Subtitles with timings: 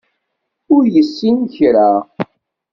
[0.75, 1.89] Ur yessin kra.